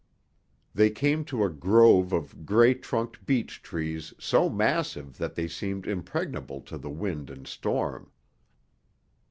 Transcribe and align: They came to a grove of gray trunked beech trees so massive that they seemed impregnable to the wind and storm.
They 0.73 0.89
came 0.89 1.23
to 1.25 1.43
a 1.43 1.49
grove 1.51 2.11
of 2.11 2.43
gray 2.43 2.73
trunked 2.73 3.23
beech 3.27 3.61
trees 3.61 4.15
so 4.17 4.49
massive 4.49 5.19
that 5.19 5.35
they 5.35 5.47
seemed 5.47 5.85
impregnable 5.85 6.61
to 6.61 6.79
the 6.79 6.89
wind 6.89 7.29
and 7.29 7.45
storm. 7.45 8.09